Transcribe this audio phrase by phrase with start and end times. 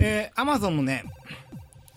[0.00, 1.04] えー、Amazon のね、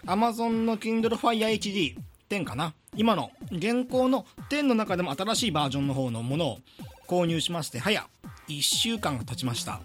[0.05, 1.95] Amazon の Kindle Fire HD
[2.29, 2.73] 10かな？
[2.95, 6.57] 今の現行の10の中でも新しいバージョンの方のものを
[7.07, 8.07] 購入しまして早
[8.47, 9.81] 1週間が経ちました、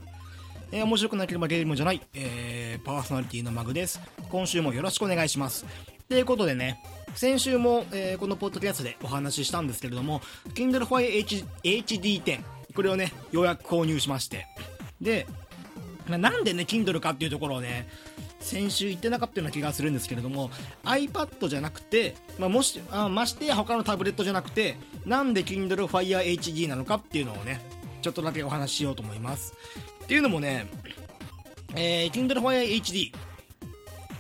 [0.73, 4.01] えー、面白くなければゲームじゃない、えー、パーソナリティのマグです。
[4.29, 5.65] 今週もよろしくお願いします。
[6.09, 6.83] ということでね
[7.15, 10.21] 先週も、えー、このポッドキャストでお話ししたんですけれども
[10.55, 11.25] Kindle Fire
[11.63, 12.43] HD10
[12.75, 14.47] これをねようやく購入しまして。
[15.01, 15.27] で
[16.09, 17.89] まなんでね Kindle かっていうところをね
[18.41, 20.51] 先週言ってなかったような気がするんですけれども
[20.85, 27.61] iPad じゃなくて、まあ、もしあましてや他のタブレットじゃなくてなんで Kindle Fire HD なのかっていうのをね
[28.03, 29.55] ちょっとだけお話ししようと思います。
[30.05, 30.69] っていうのもね、
[31.75, 33.13] えー、Kindle Fire HD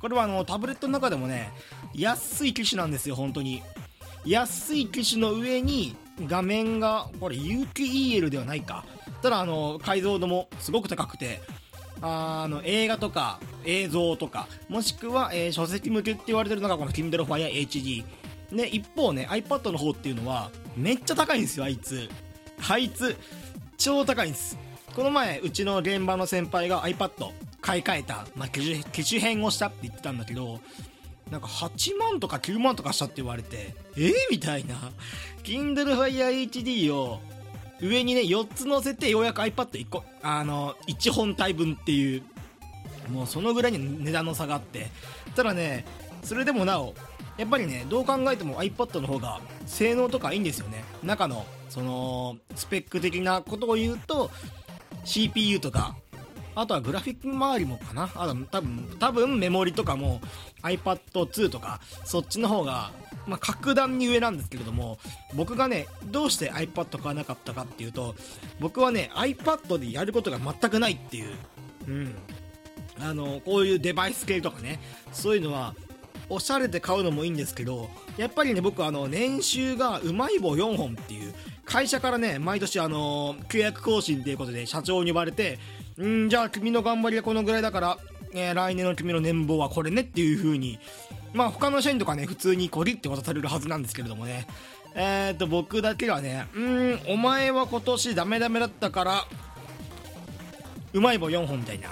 [0.00, 1.50] これはあのタブレットの中でもね
[1.94, 3.62] 安い機種なんですよ本当に。
[4.26, 8.84] 安い機種の上に画面がこれ有機 EL ではないか。
[9.22, 11.40] ただあの解像度もすごく高くて
[12.00, 18.04] あの映画とか映像とかもしくは、えー、書籍向けって言われてるのがこの Kindle Fire HD
[18.52, 22.08] で一方ね iPad の方っていうのはめっちゃ高いんですよあいつ。
[22.68, 23.16] あいつ
[23.76, 24.58] 超高いんです。
[24.94, 30.60] この前うちの現場の先輩が iPad 買い替えた、まあ、機種機種変をしたって言ってたんだけど
[31.30, 34.92] なんか8万とか9万とかしたって言われてえー、みたいな。
[35.44, 37.20] Kindle Fire HD を
[37.80, 42.22] 上にね4つ乗せてようやく iPad1 個あの1本体分っていう
[43.10, 44.90] もうそのぐらいに値段の差があって。
[45.34, 45.84] ただね
[46.22, 46.94] それでもなお
[47.36, 50.82] やっぱりねどう考えても iPad の方が性能とかいいんですよね。
[51.04, 54.30] 中のそのスペック的なことを言うと
[55.04, 55.94] CPU とか
[56.60, 58.10] あとはグラフィック周りもかな。
[58.14, 60.20] あと多分多分メモリとかも
[60.62, 62.90] iPad2 とかそっちの方が
[63.28, 64.98] まあ、格段に上なんですけれども
[65.34, 68.14] 僕がねどうして iPad 買わなかったかっていうと
[68.58, 71.34] 僕はね iPad でやることが全くないっていう、
[71.88, 72.14] うん、
[72.98, 74.80] あのこういうデバイス系とかね
[75.12, 75.74] そういうのは
[76.30, 81.34] おしゃれで買うのもいいんですけどやっぱりね僕あの年収がうまい棒4本っていう
[81.64, 85.58] 会社からね毎年あの契約更新っていうことで社長に呼ばれて
[86.06, 87.98] んじゃあ君の頑張りがこのぐらいだから、
[88.32, 90.78] えー、来年の君の年俸はこれねっていう風に。
[91.34, 94.46] まあ他の社員とかね普通にコリって渡されるはずなんですけれどもね。
[94.94, 99.24] えー、と僕だけはねうんお前は今年ダメダメだったから
[100.92, 101.90] うまい棒4本みたいな。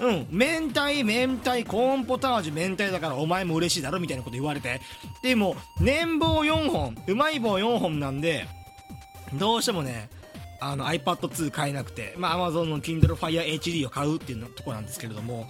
[0.00, 4.80] うん、明太、明太、コーンポタージュ、明太だからお前も嬉しいだろみたいなこと言われて。
[5.22, 8.48] でも、年俸4本、うまい棒4本なんで、
[9.34, 10.08] どうしてもね、
[10.60, 15.48] あの iPad2 買えなくて、まあ、Amazon の Kindle Fire HD を買うっていうとこなんですけれども、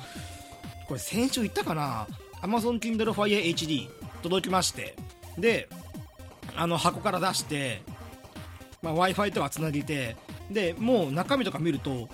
[0.87, 2.07] これ先週言ったかな
[2.43, 3.89] ？Amazon Kindle Fire HD
[4.23, 4.97] 届きまして、
[5.39, 5.69] で、
[6.57, 7.83] あの箱から出して、
[8.83, 10.17] まあ、Wi-Fi とかつなげて、
[10.51, 12.09] で、もう中身とか見ると、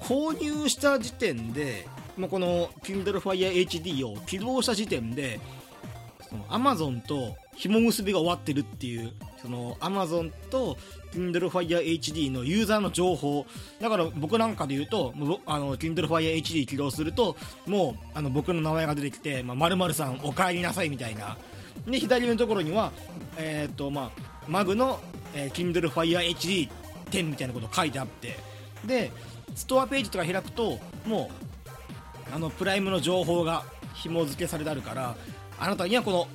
[0.00, 5.40] 購入した時点で、まあ、この Kindle Fire HD を起動した時点で、
[6.28, 10.76] その Amazon と紐結びが終わってるっていう、その Amazon と
[11.16, 13.46] Kindle Fire HD のユーザーの情報。
[13.80, 15.14] だから僕なんかで言うと、
[15.46, 21.38] あの、Kindle Fire HD 起動すると、もう、あの、僕の名前が出てきて、まあ、〇〇さんお帰りなさいみたいな。
[21.86, 22.92] で、左のところには、
[23.38, 25.00] えー、っと、まあ、マグの、
[25.34, 26.20] えー、Kindle Fire
[27.10, 28.36] HD10 みたいなこと書いてあって、
[28.84, 29.10] で、
[29.54, 31.30] ストアページとか開くと、も
[32.30, 35.16] う、あの、プライムの情報が紐付けされてあるから、
[35.58, 36.28] あなたにはこの、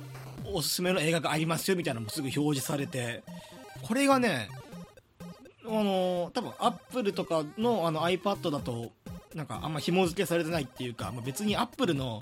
[0.54, 3.22] おすすめの映画がありますよみたいなのもすぐ表示されて、
[3.82, 4.48] これがね、
[5.64, 8.90] あの多分アップルとかのあの iPad だと
[9.34, 12.20] なんかあんま紐付けされてないっていうか、まあ、別にアップルの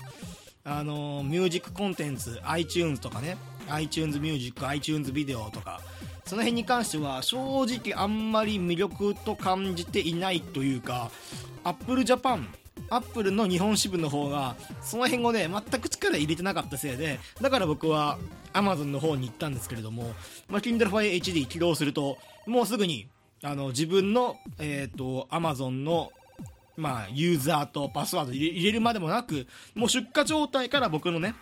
[0.62, 5.80] あのミュージックコンテンツ iTunes とかね iTunes ミュージック iTunes ビデオとか
[6.26, 11.10] その辺に関しては正直あんまり魅力と感じていないというか
[11.64, 12.46] Apple Japan
[12.90, 18.18] アップルの日本支部の方がその辺をね全く力入れてなかったせいでだから僕は
[18.52, 20.12] Amazon の方に行ったんですけれども、
[20.48, 23.08] まあ、Kindle Fire HD 起動するともうすぐに
[23.42, 26.12] あの自分の、えっ、ー、と Amazon の
[26.76, 31.34] まあ、ユーザーとパスワード入れるまでもなくもう出荷状態から僕のね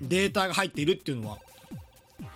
[0.00, 1.38] データが入っているっていうのは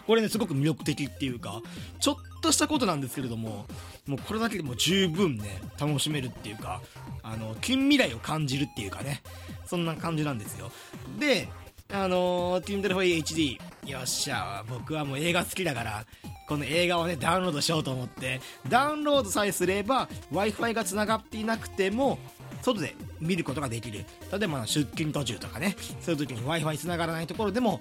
[0.06, 1.62] これねすごく魅力的っていうか
[2.00, 3.64] ちょっとしたことなんですけれども
[4.06, 6.82] もうこれだけでも十分ね楽しめるっていうか
[7.22, 9.22] あの近未来を感じるっていうかね
[9.64, 10.70] そんな感じなんですよ。
[11.18, 11.48] で
[11.92, 13.58] あのー、Tindle HD
[13.88, 16.04] よっしゃ僕はもう映画好きだから
[16.48, 22.18] この映画をねダウンロードしようと思ってダウンロードさえすれば w i f i がつながっていなくても
[22.62, 24.06] 外で見ることができる。
[24.32, 25.76] 例えば出勤途中とかね。
[26.00, 27.80] そういう時に w i f i つながらないところでも、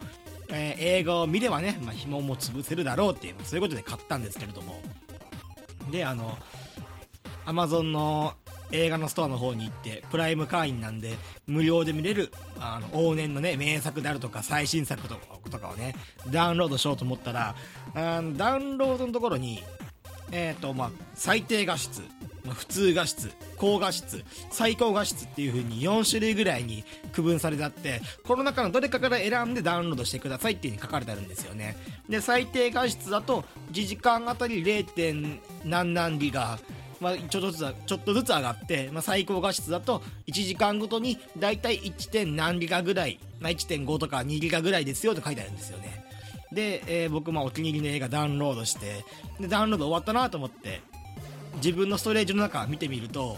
[0.49, 4.81] えー、映画を見ればね、まあ、紐も潰せるだろうっていうそういうことで買ったんですけれども。
[5.89, 6.37] であの
[7.45, 8.33] Amazon の
[8.73, 11.15] 映画のストアの方に行ってプライム会員なんで
[11.47, 15.15] 無料で見れるあの往年のね名作であるとか最新作と
[15.59, 15.95] かをね
[16.31, 17.55] ダウンロードしようと思ったら
[17.93, 19.63] あダウンロードのところに
[20.31, 22.01] えっ、ー、とまあ最低画質、
[22.49, 26.83] 普通画質、高画質、最高画質っていう風に4種類ぐらいに
[27.13, 31.77] 区分されてあって、この中のどれかから選んでダウンロードしてくださいっていう風に書かれてあるんですよね。
[32.09, 35.39] で、最低画質だと、1時間あたり 0.
[35.63, 36.59] 何何ギガ、
[37.03, 42.09] まあ、ちょっとずつ、ちょっとずつ上がって、まあ、最高画質だと1時間ごとにだいたい 1.
[42.09, 46.03] 点何ギガぐらい、まあ、1.5とか2ギガぐらいですよって書いてあるんですよね。
[46.51, 49.05] で、えー、僕、まあ、お気に入りの映画ダウンロードして、
[49.39, 50.81] で、ダウンロード終わったなと思って、
[51.55, 53.37] 自分のストレージの中見てみると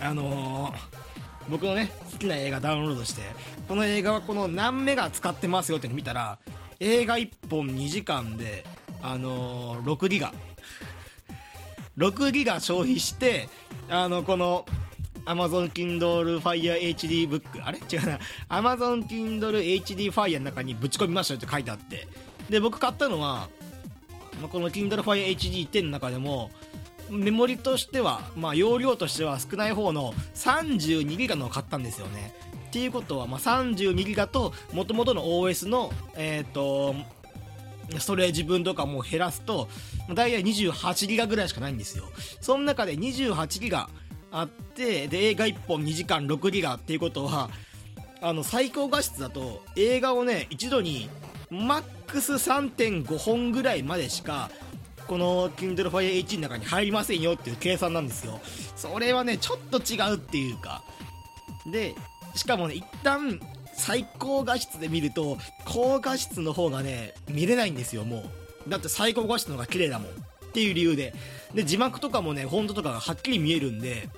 [0.00, 0.72] あのー、
[1.50, 3.22] 僕のね好きな映画ダウンロードして
[3.66, 6.38] この映画はこの何メガ使ってますよっての見たら
[6.80, 8.64] 映画1本2時間で
[9.02, 10.32] あのー、6ギガ
[11.98, 13.48] 6ギガ消費して
[13.90, 14.64] あのこの
[15.26, 17.78] Amazon Kindle Fire HD ブックあれ？
[17.78, 18.18] 違うな。
[18.48, 22.08] Amazon Kindle HD Fire の中にぶち込みましたよって書いてあって。
[22.48, 23.48] で僕買ったのは
[24.50, 26.50] この Kindle Fire HD10 の中でも
[27.10, 32.34] メモリとしては、まあ、容量としては少ない方の32ギガのを買ったんですよね。
[32.68, 36.94] っていうことは、まあ、32ギガと元々の OS の、えっ、ー、と、
[37.98, 39.68] ストレージ分とかも減らすと、
[40.14, 42.04] だいたい28ギガぐらいしかないんですよ。
[42.40, 43.88] その中で28ギガ
[44.30, 47.50] あって、で、映画1本2時間6ギガっていうことは、
[48.20, 51.08] あの、最高画質だと映画をね、一度に
[51.50, 54.50] マックス3.5本ぐらいまでしか
[55.06, 58.40] この Kindle Fire H の中に入りませんよっていう計算なんですよ
[58.76, 60.82] それはねちょっと違うっていうか
[61.70, 61.94] で
[62.34, 63.40] しかもね一旦
[63.78, 68.24] 最高画質で見ると高画質の方がね見れないんですよも
[68.66, 70.14] うだって最高画質の方が綺麗だもんっ
[70.52, 71.14] ていう理由で
[71.54, 74.08] で字幕とかもねフォントとかがはっきり見えるんで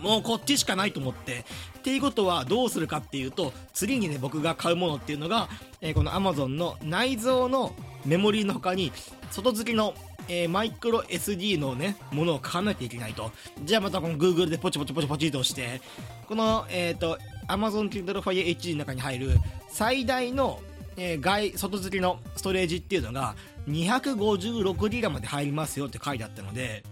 [0.00, 1.44] もうこっちしかないと思って。
[1.78, 5.48] っていうことはどうするかっていうと、次にね、僕が買うものっていうのが、
[5.80, 8.92] えー、この Amazon の内蔵のメモリーの他に、
[9.30, 9.94] 外付きの、
[10.28, 13.32] えー、マイクロ SD のね、ものを買わなきゃいけないと。
[13.64, 15.80] じゃあまたこの Google でポチポチポチポチとして、
[16.26, 17.18] この、えっ、ー、と、
[17.48, 19.38] Amazon Kindle Fire HD の中に入る
[19.68, 20.60] 最大の、
[20.96, 23.34] えー、外、外付きのストレージっていうのが
[23.68, 26.84] 256GB まで入りますよって書いてあったので、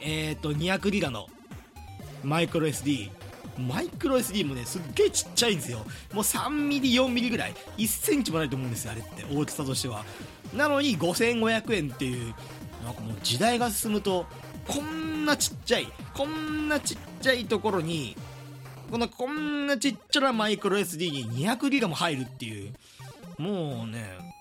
[0.00, 1.26] えっ、ー、と、200GB の
[2.22, 3.10] マイクロ SD
[3.58, 5.78] マイクロ SD もねすっげえちっちゃいんですよ。
[6.12, 7.54] もう3ミリ4ミリぐらい。
[7.78, 10.04] 1センチもないと思うんですよあれって大きさとしては。
[10.54, 12.34] なのに5500円っていう
[12.84, 14.26] なんかもう時代が進むと
[14.66, 18.16] こんなちっちゃいこんなちっちゃいところに
[18.90, 22.72] このこんなちっちゃなマイクロ SD に200ギガも入るっていう
[23.38, 24.36] もうね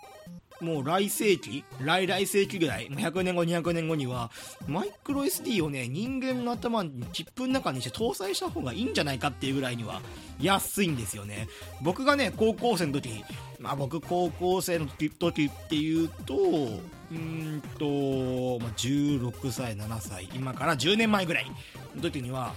[0.62, 4.32] もう来世紀来来世紀ぐらい、100年後、200年後には、
[4.68, 10.02] マイクロ SD をね、人間の頭にチップの中にして搭載した方がいいんじゃないかっていうぐらいには
[10.40, 11.48] 安いんですよね。
[11.82, 13.24] 僕がね、高校生の時、
[13.60, 15.08] まあ僕高校生の時
[15.46, 16.36] っていうと、
[17.12, 21.52] うんと、まあ、16歳、7歳、今から10年前ぐらい
[21.96, 22.56] の時には、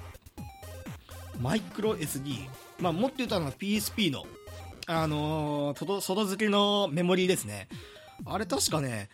[1.41, 2.49] マイクロ SD、
[2.81, 4.25] まあもっと言うとのは PSP の
[4.87, 7.69] あのー、外付けのメモリーですね。
[8.25, 9.11] あれ確かね、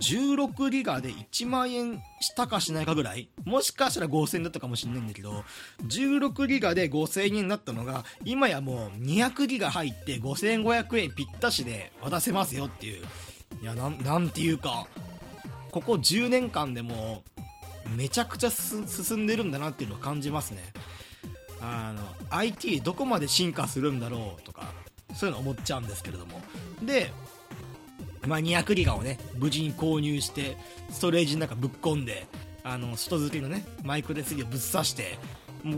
[0.00, 5.44] 16ギガで1万円したかしないかぐらいもしかしたら5000円だったかもしれないんだけど、
[5.86, 13.04] 16ギガで5000円になったのが、今やもう200ギガ入って5500円ぴったしで渡せますよっていう。
[13.62, 14.86] いや、なん、なんていうか、
[15.70, 17.22] ここ10年間でも、
[17.96, 20.72] めちゃくちゃ進んでるんだなっていうのを感じますね。
[21.60, 24.72] あの、IT どこまで進化するんだろうとか、
[25.14, 26.40] そういうの思っちゃうんですけれども。
[26.82, 27.12] で、
[28.26, 30.56] まあ、200ギガをね無事に購入して
[30.90, 32.26] ストレージの中ぶっ込んで
[32.62, 35.18] あの外付けのねマイクロ SD をぶっ刺して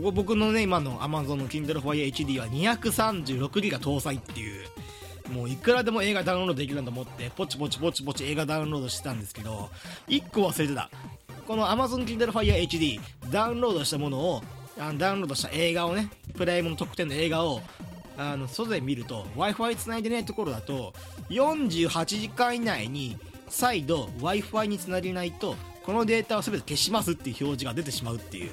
[0.01, 4.67] 僕のね今の Amazon の Kindle Fire HD は236ギガ搭載っていう
[5.31, 9.69] もういくらでも映画ダウンロードできるんだと思ってポチポチポチポチ映画ダウンロードしてたんですけど
[10.07, 10.89] 1個忘れてた。
[11.45, 12.99] この Amazon Kindle Fire HD
[13.31, 14.43] ダウンロードしたものを
[14.79, 17.61] あのダウンロードした映画をねプライムの特典の映画を
[18.17, 20.93] あの外で見ると w i f i つないでないところだと
[21.29, 23.17] 48時間以内に
[23.49, 28.51] 再度 w i f i につなげないとこのデータを全て消しますっていう表示が出てしまうっていう。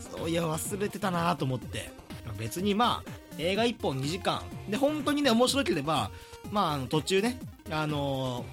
[0.00, 1.90] そういや忘れてたなと思って。
[2.38, 4.42] 別にまあ映画1本2時間。
[4.68, 6.10] で本当にね面白ければ
[6.50, 7.38] まああの途中ね
[7.70, 8.46] あのー、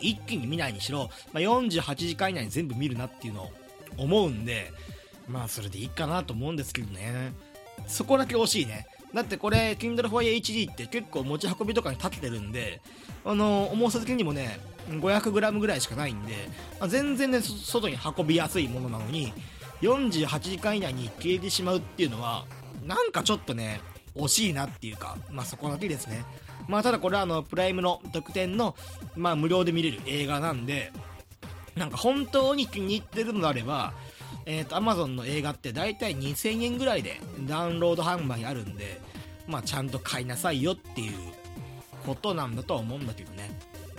[0.00, 3.50] 一気に見ないにしろ、まあ、48時間以内に全部見るなっていうのを
[3.96, 4.72] 思うんで
[5.28, 7.32] まあそれでいいかなと思うんですけどね。
[7.86, 8.86] そこだけ惜しいね。
[9.14, 12.80] だってこれ Kindle Fire HD って結構持ち運びとかに立ててるんで
[13.24, 16.34] あの重さ的にもね 500g ぐらいしかないんで、
[16.78, 19.32] ま、全然ね外に運びやすいものなのに
[19.80, 22.44] 48時間以内に消えてしまうっていうのは
[22.84, 23.80] なんかちょっとね
[24.14, 26.24] 惜しいなっていうかまあそこだけですね。
[26.66, 28.76] まあただこれはあのプライムの特典の
[29.16, 30.92] まあ無料で見れる映画なんで
[31.76, 33.94] なんか本当に気に入ってるのであれば
[34.48, 38.98] えっ、ー、と Amazon の映画って大体2000円ぐらいでダウンロード販売あるんで
[39.46, 41.12] まあちゃんと買いなさいよっていう
[42.06, 43.50] ことなんだとは思うんだけどね。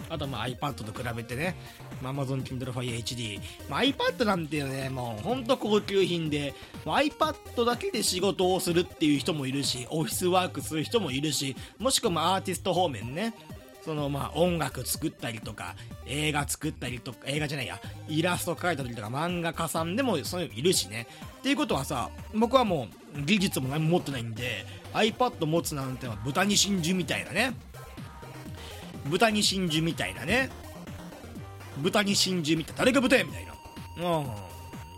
[0.09, 1.55] あとまあ iPad と比べてね、
[2.01, 3.39] まあ、Amazon Kindle Fire HD、
[3.69, 13.35] まあ、iPad なんてねもうほんと高級品で iPad だけで仕事をするっていう人もいるしオフィスワークする人もいるしもしくはアーティスト方面ね。
[13.83, 21.07] そのまあ音楽作ったりとか映画作ったりとか映画じゃないやイラスト描いたりとか漫画家さんでもそういうのいるしね。
[21.39, 27.53] っていうことはさ僕はもう技術も何も持ってないんで iPad 持つなんてのは豚に真珠みたいなね。
[29.05, 30.49] 豚に真珠みたいなね。
[31.77, 33.53] 豚に真珠みたい誰が豚やみたいな。
[34.17, 34.25] うん。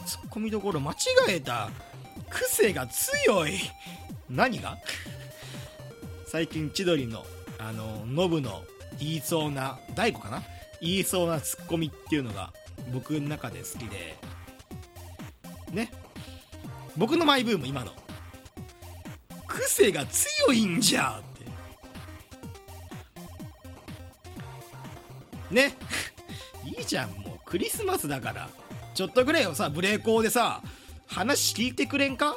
[0.06, 0.96] ツッコミどころ間違
[1.30, 1.70] えた
[2.30, 3.60] 癖が強い。
[4.30, 4.78] 何が？
[6.26, 7.26] 最近千鳥の
[7.64, 8.64] あのノブの
[9.00, 10.42] 言いそうな大悟かな？
[10.82, 12.52] 言いそうなツッコミっていうのが
[12.92, 14.18] 僕の中で好きで
[15.72, 15.92] ね。
[16.98, 17.92] 僕のマイブーム今の。
[19.48, 21.24] 癖が強いんじゃっ
[25.50, 25.54] て。
[25.54, 25.76] ね。
[26.66, 28.50] いいじゃんもうクリスマスだから。
[28.96, 30.62] ちょっとぐらいをさブレーコーでさ
[31.08, 32.36] 話聞いてくれんか？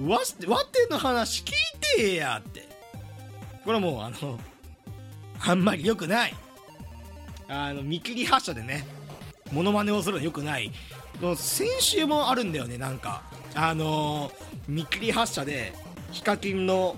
[0.00, 1.54] わわての話聞い
[1.96, 2.73] てやって。
[3.64, 4.38] これもうあの
[5.40, 6.34] あんまり良くない。
[7.48, 8.86] あの見切り発車でね
[9.52, 10.70] モノマネをするの良くない。
[11.36, 13.22] 先週もあるんだよねなんか。
[13.54, 14.32] あの、
[14.66, 15.72] 見切り発車で
[16.10, 16.96] ヒカキンの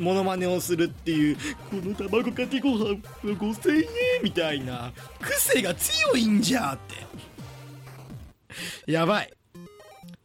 [0.00, 1.36] モノマネをするっていう
[1.70, 3.86] この卵かけご飯5000円
[4.22, 8.90] みたいな癖が強いんじゃって。
[8.90, 9.32] やばい、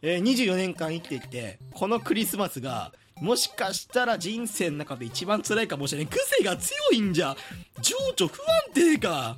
[0.02, 7.36] えー、24年間生きてきてこのクリスマスがもしかしたら人生の中で一番辛いかもしれない癖が強いんじゃ。
[7.80, 9.36] 情緒不安定か。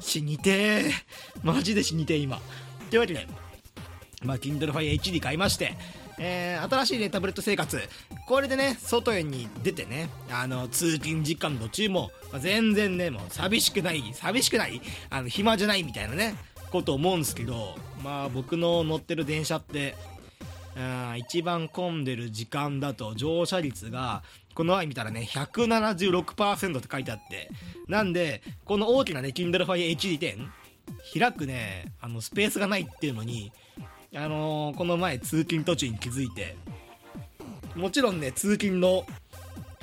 [0.00, 0.92] 死にてー
[1.42, 2.40] マジで死にてー今。
[2.90, 3.26] というわけで
[4.22, 5.74] まあ Kindle Fire HD 買いまして
[6.20, 7.80] えー、新しいねタブレット生活。
[8.26, 16.34] これでね外に出てねあの通勤時間途中も、まあ、全然ねもう寂しくない寂しくないあの暇じゃないみたいなね
[16.70, 19.94] こと思うんですけどまあ僕の乗ってる電車って
[21.16, 24.22] 一番混んでる時間だと乗車率が
[24.54, 27.50] この前見たらね176%って書いてあって。
[27.88, 30.48] なんでこの大きなね Kindle Fire HD10
[31.18, 33.52] 開くねあのスペースがないっていうのに
[34.14, 36.56] あのー、この前通勤途中に気づいて。
[37.78, 39.06] もちろんね通勤の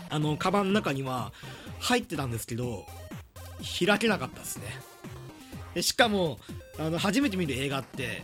[0.10, 1.32] あのカバンの中には
[1.80, 2.86] 入ってたんですけど
[3.80, 4.64] 開けなかったですね。
[5.74, 6.38] でしかも
[6.78, 8.24] あの初めて見る映画って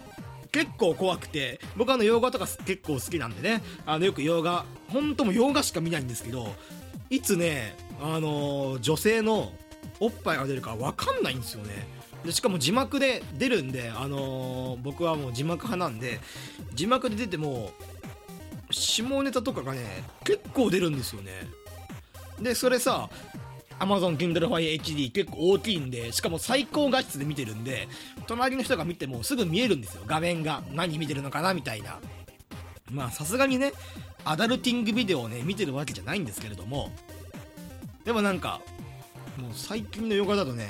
[0.52, 3.64] 結構怖くて僕あの洋画とか結構好きなんでね。
[3.86, 6.54] あのよく洋画本当も洋画しか見ないんですけど
[7.10, 9.52] いつねあの、女性の
[10.00, 11.88] おっぱいが出るか分かんないんですよね。
[12.26, 16.20] でしかも字幕で出るんで、あのー、僕はもう字幕派なんで
[16.74, 17.72] 字幕で出ても
[18.70, 21.32] 下ネタとかがね結構出るんですよね。
[22.40, 23.10] でそれさ
[23.82, 27.88] Amazon Kindle Fire HD 結構大きいんでしかも最高画質で見てるんで
[28.28, 30.04] 隣の人が見てもすぐ見えるんですよ。
[30.06, 30.62] 画面が。
[30.72, 32.00] 何見てるのかなみたいな。
[32.92, 33.74] まあさすがにね
[34.24, 36.92] アダルティングビデオをね見てるわけじゃないんですけれども。
[38.06, 38.62] でもなんか
[39.38, 40.70] もう最近のヨガだとね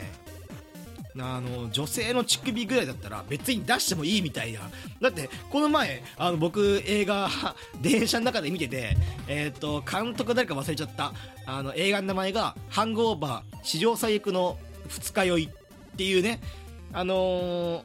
[1.20, 4.62] あの女性の乳首ぐらいだったら別に出してもいいみたいな。
[5.02, 7.30] だってこの前あの僕映画
[7.82, 8.96] 電車の中で見てて
[9.28, 11.14] えっ、ー、と監督誰か忘れちゃった。
[11.46, 16.40] あの映画の名前が「ハングオーバー史上最悪の二日酔い」っていうね。
[16.94, 17.84] あのー、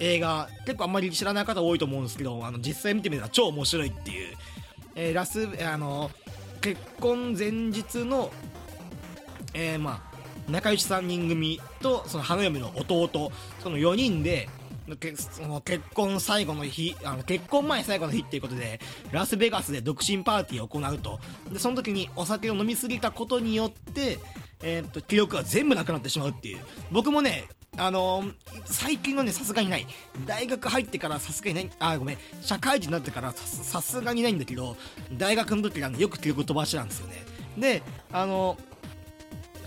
[0.00, 0.48] 映画。
[0.64, 4.36] 結構あんまり知らない方多いと思うんですけどあの実際見てみたら超面白いっていう、
[4.94, 6.10] えー、ラスあの
[6.60, 8.30] 結婚前日の
[9.54, 10.09] えー、まあ
[10.50, 14.48] 仲良し3人組とその花嫁の弟その4人で
[15.30, 18.80] その結婚最後の日あの結婚前最後の日っていうことで
[19.12, 21.20] ラスベガスで独身パーティーを行うと。
[21.52, 24.18] でその時にお酒を飲みすぎたことによって、
[24.62, 26.58] えー、っと記憶が全部なくなってしまうっていう。
[26.90, 27.44] 僕もね
[27.76, 29.86] あのー、最近のねさすがにない。
[30.26, 31.70] 大学入ってからさすがにない。
[31.78, 32.18] あごめん。
[32.42, 34.76] 社会人になってからさすがにないんだけど
[35.12, 37.24] 大学の時は、ね、よく記憶飛ばしてたんですよね。
[37.56, 38.69] であのー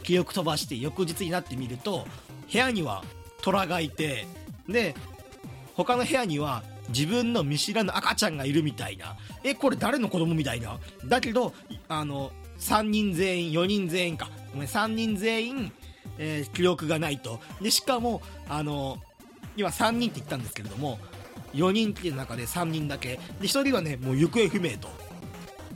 [0.03, 2.05] 記憶飛ばして翌日になってみると
[2.51, 3.03] 部屋には
[3.41, 4.27] 虎がいて
[4.67, 4.95] で
[5.75, 9.15] 他の部屋には自分の見知らぬ赤ちゃんがいるみたいな。
[9.43, 10.77] えこれ誰の子供みたいな？
[11.05, 11.53] だけど
[11.87, 14.29] あの3人全員4人全員か。
[14.51, 15.71] ごめん3人全員、
[16.17, 17.39] えー、記憶がないと。
[17.61, 18.97] でしかもあの
[19.55, 20.99] 今3人って言ったんですけれども
[21.53, 23.15] 4人来てる中で3人だけ。
[23.39, 24.89] で1人はねもう行方不明と。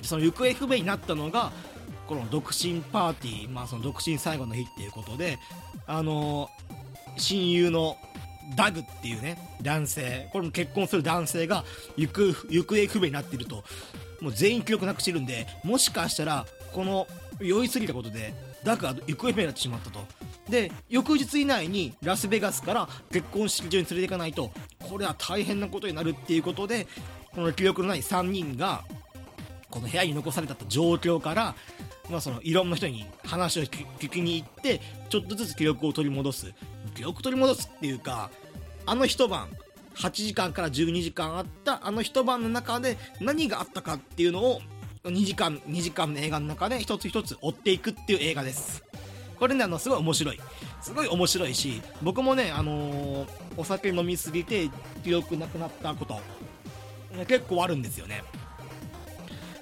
[0.03, 1.51] その行方不明になったのが
[2.07, 5.37] この独身パーティー、まあ、その独身最後の日っていうことで
[5.85, 6.49] あの
[7.17, 7.97] 親友の
[8.55, 11.65] ダグっていうね男性これも結婚する男性が
[11.97, 13.63] 行方行方不明になっていると
[14.21, 17.07] もう全員記憶なくしてるんでもしかしたらこの
[17.39, 18.33] 酔いすぎたことで
[18.63, 19.99] ダグが行方不明になってしまったと。
[20.49, 24.49] で翌日以内にラスベガスから結婚式場に連れて行かないと
[24.89, 26.87] これは大変なことになるっていうことで
[27.35, 28.85] この記憶のない3人が
[29.69, 31.55] この部屋に残された状況から
[32.09, 36.53] まあ、そのいろんな人に話を聞きに行ってちょっとずつ記憶を取り戻す。
[36.95, 38.31] 記憶取り戻すっていうか
[38.85, 39.49] あの一晩
[39.95, 44.61] 8時間から12時間あったあの一晩の中で何があったかっていうのを
[45.03, 48.83] 2時間2時間の映画の中で一つ一つ追っていくっていう映画です。
[49.37, 50.39] これねあのすごい面白い。
[50.81, 54.69] すごい面白いし僕もねあのー、お酒飲みすぎて
[55.03, 56.19] 記憶なくなったこと
[57.27, 58.23] 結構あるんですよね。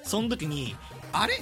[0.04, 0.76] その時に
[1.12, 1.40] あれ？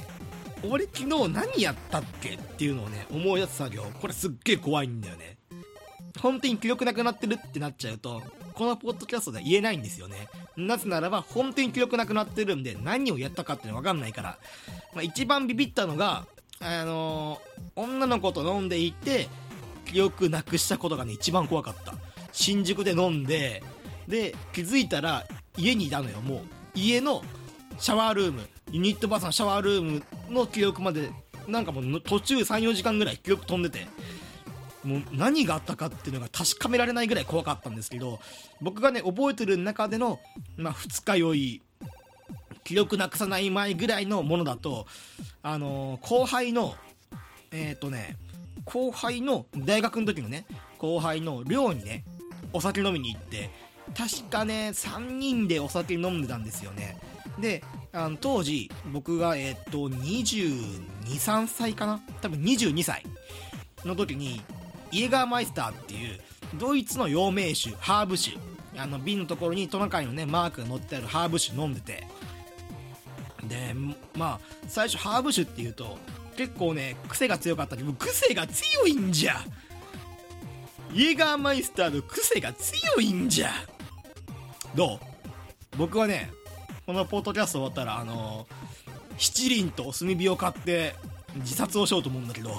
[0.71, 3.85] 俺昨日何やったっけっていうのをね思い出す作業。
[4.01, 5.39] これすっげえ怖いんだよね。
[6.21, 8.23] 本当に記憶なくなってるってなっちゃうと
[8.55, 10.29] このポッドキャストでは言えないんですよね。
[10.57, 14.39] なぜならば本当に記憶なくなってるんで何をやったかっての分かんないから、
[14.95, 16.27] まあ、一番ビビったのが
[16.61, 19.29] あのー、女の子と飲んでいて
[19.85, 21.95] 記憶なくしたことがね一番怖かった。
[22.33, 23.63] 新宿で飲んで
[24.09, 25.25] で気づいたら
[25.57, 26.21] 家にいたのよ。
[26.21, 26.41] もう
[26.75, 27.23] 家の
[27.79, 28.49] シャワールーム。
[28.71, 31.11] ユニットバスのシャワールームの記憶まで
[31.47, 33.87] なんかもう途中34時間ぐらい記憶飛んでて
[34.83, 38.21] もう何があったかっていうのが確かめられないぐらい怖かったんですけど
[38.61, 40.21] 僕がね覚えてる中での、
[40.57, 41.63] まあ、二日酔い
[42.65, 44.87] 記憶なくさない前ぐらいのものだと
[45.43, 46.75] あのー、後輩の
[47.51, 48.17] えっ、ー、とね
[48.65, 50.47] 後輩の大学の時のね
[50.79, 52.05] 後輩の寮にね
[52.53, 53.51] お酒飲みに行って
[53.97, 56.99] 確かね3人でお酒飲んでたんですよね。
[57.39, 57.63] で
[57.95, 62.01] あの当時僕がえっと223歳かな？
[62.21, 63.05] 多分22歳
[63.85, 64.43] の時に
[64.91, 66.21] イエガーマイスターっていう
[66.57, 68.37] ドイツの陽明酒ハーブ酒
[68.77, 72.07] あの瓶のところにトナカイのねマークが載ってあるハーブ酒飲んでて。
[73.45, 73.75] で
[74.17, 75.99] まあ最初ハーブ酒っていうと
[76.35, 77.77] 結構ね癖が強かった。
[77.77, 79.41] けど癖が強いんじゃ。
[80.93, 83.51] イエガーマイスターの癖が強いんじゃ。
[84.75, 84.99] どう？
[85.77, 86.33] 僕はね
[86.87, 88.47] このポッドキャスト終わったらあの
[89.17, 90.95] 七輪と炭火を買って
[91.37, 92.51] 自殺をしようと思うんだけど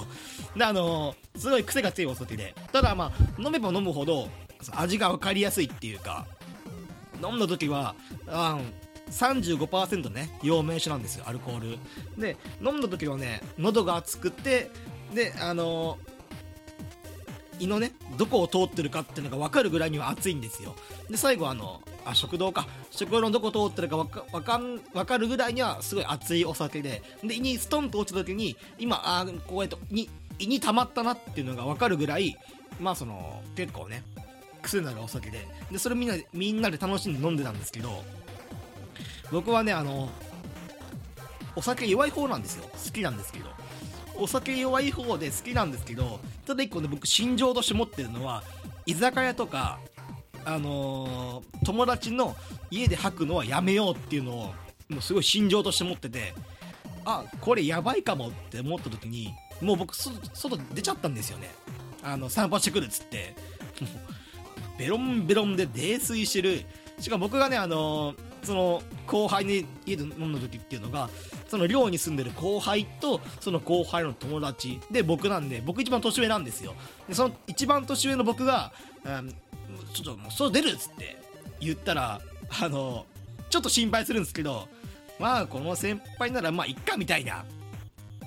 [0.56, 4.28] であのすごい癖が強いお酒でただまあ飲めば飲むほど
[4.72, 6.26] 味が分かりやすいっていうか
[7.22, 7.94] 飲んだ時は
[8.26, 8.58] あ
[9.10, 11.78] 35%ね陽明酒なんですよアルコール。
[12.20, 14.70] で飲んだ時はね喉が熱くて
[15.14, 15.98] であの
[17.58, 20.74] 胃のねどこを通ってるかっていうのが分かるぐらいには熱いんですよ。
[21.10, 22.66] で最後あのあ食堂か。
[22.90, 27.02] 食堂のどこ通ってるか分か分かん分かるぐらいにはすごい熱いお酒で。
[27.22, 32.36] で胃にストンと落ちた時に今あこうやってに胃に溜まったなっていうのが分かるぐらい
[32.80, 34.02] まあその結構ね
[34.62, 35.46] 癖になるお酒で。
[35.70, 38.02] でそれみんなでみんなで楽しんで飲んでたんですけど
[39.32, 40.08] 僕はねあの
[41.56, 42.68] お酒弱い方なんですよ。
[42.72, 43.46] 好きなんですけど。
[44.18, 48.42] お酒弱い方で好きなんですけどただ一個ね僕心情として持ってるのは
[48.86, 49.78] 居酒屋とか
[50.44, 52.36] あのー、友達の
[52.70, 54.54] 家で吐くのはやめようっていうのを
[54.88, 56.34] もうすごい心情として持ってて
[57.04, 61.48] あこれやばいかもって思った時にもう僕外出ちゃったんですよね。
[62.02, 63.34] あの散歩してくるっつって。
[64.78, 66.64] ベロンベロンで泥酔してる。
[67.00, 71.10] しかも僕がねあのー、その後輩に家で飲んだ時っていうのが
[71.48, 76.74] その寮に住んでる後輩とその後輩の友達で僕なんで僕一番年上なんですよ。
[77.08, 78.72] でその一番年上の僕が、
[79.04, 79.34] うん、
[79.92, 81.16] ちょっともう外出るっつって
[81.60, 82.20] 言ったら
[82.60, 83.04] あの
[83.50, 84.68] ちょっと心配するんですけど
[85.18, 87.44] まあこの先輩ならまあいっかみたいな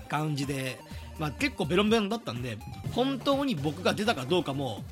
[0.10, 0.80] 感じで、
[1.18, 2.58] まあ、結構ベロンベロンだったんで
[2.92, 4.84] 本当に僕が出たかどうかも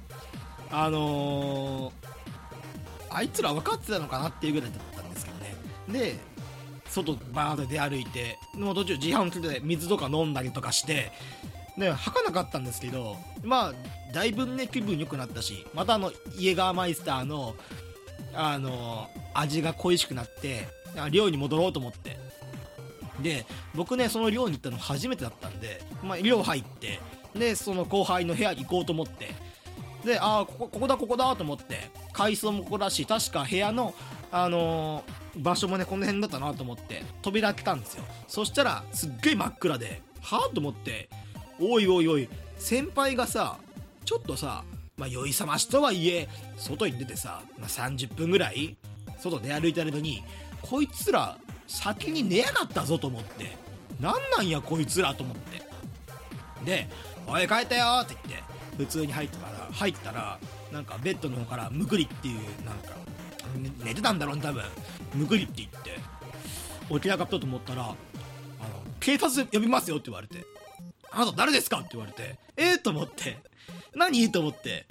[0.71, 1.93] あのー、
[3.09, 4.96] あいつら分かってたのかなっていうぐらいだった。
[5.89, 6.15] で
[6.89, 11.11] 外バーッと出歩いても途中自販機で水とか飲んだりとかして
[11.77, 13.73] で吐かなかったんですけどまあ
[14.13, 17.55] だいぶね気分良くなったしまたあのイエガーマイスターの
[18.33, 20.67] あの味が恋しくなって
[21.11, 22.17] 寮に戻ろうと思って。
[23.21, 26.99] で僕ねその寮に行ったの初めてだったんで、まあ、寮入って
[27.33, 29.33] でその後輩の部屋行こうと思って。
[30.05, 33.93] でああここここだここだと思って階層もここだし確か部屋の
[34.31, 41.09] あのー、場所もねこの辺だったなと思って扉開けたんですよそしたらすっげえ真っ暗ではあと思って
[41.59, 43.57] おいおいおい先輩がさ
[44.03, 44.63] ちょっとさ
[44.97, 48.75] まあ、酔い覚ましとはいえ、外に出てさ、まあ、30分ぐらい、
[49.19, 50.23] 外出歩いてるのに、
[50.59, 51.37] こいつら、
[51.67, 53.55] 先に寝やがったぞと思って、
[54.01, 55.61] なんなんやこいつらと思って。
[56.65, 56.87] で、
[57.27, 58.43] おい帰ったよって言って、
[58.75, 60.39] 普通に入ったから、入ったら、
[60.71, 62.95] なんかベッドの方からむくりっていう、なんか、
[63.83, 64.63] 寝てたんだろうね、多分。
[65.13, 65.99] むくりって言って、
[66.93, 67.95] 起きなかったと思ったら、あの、
[68.99, 70.45] 警察呼びますよって言われて、
[71.11, 71.79] あなた誰ですか？
[71.79, 73.37] って言われて、えー、と思って、
[73.95, 74.31] 何？
[74.31, 74.85] と思って。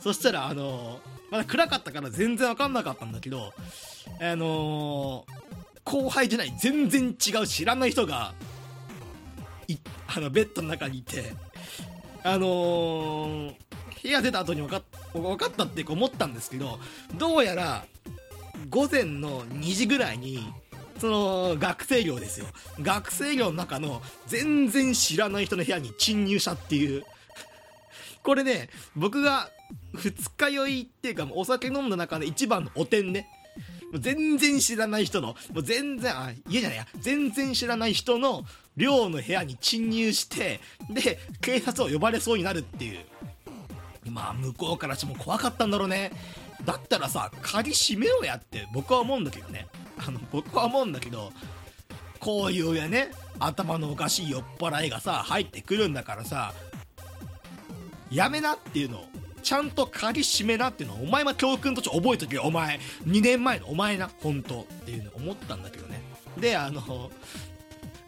[0.00, 3.52] そしたら、あの、まだ暗かったから全然わかんなかったんだけど、
[4.20, 5.26] あの、
[5.84, 8.34] 後輩じゃない、全然違う知らない人が、
[9.68, 11.34] い、あの、ベッドの中にいて、
[12.26, 13.54] あのー、
[14.02, 16.80] 部屋出た後に分か分かったって思ったんですけど、
[17.14, 17.84] どうやら、
[18.68, 20.52] 午前の2時ぐらいに、
[20.98, 22.46] その、学生寮ですよ。
[22.80, 27.04] 学生寮の中の全然知らない人の部屋に侵入したっていう。
[28.24, 29.50] これね、僕が
[29.94, 33.28] 二日酔いっていうか、お酒飲んだ中で一番のお点ね。
[33.92, 38.44] もう全然知らない人の、もう全然、あ、家じゃないや、全然知らない人の
[38.76, 43.04] 寮の部屋に侵入して、で、警察を呼ばれそうになるっていう。
[44.10, 46.12] まあ、向こうからしても怖かったんだろうね。
[46.64, 49.66] だったらさ、鍵閉めろやって僕は思うんだけどね。
[49.98, 51.32] あの、僕は思うんだけど、
[52.20, 56.54] こういうね、頭のおかしい酔っ払いがさ、入ってくるんだからさ、
[58.10, 59.08] やめなっていうのを、
[59.46, 62.80] ちゃんと鍵閉めなっていうのを、お前は教訓として覚えとけよ、お前。
[63.06, 66.02] 2年前のお前な、本当っていうの思ったんだけどね。
[66.36, 67.12] で、あの、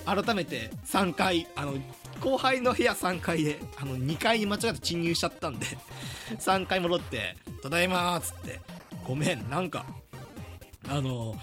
[0.05, 1.75] 改めて3回、あの、
[2.21, 5.67] 後輩の部屋3階で、あの、2階に間違って侵入しちゃったんで
[6.41, 8.59] 3階戻って、ただいまっつって、
[9.07, 9.87] ごめん、なんか、
[10.89, 11.41] あの、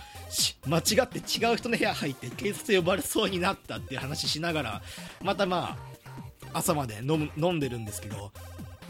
[0.68, 4.82] 間違って違う人の部屋入って警察呼ばれそうになったっていう話しながら、
[5.22, 5.96] またまあ、
[6.52, 8.32] 朝まで飲む飲んでるんですけど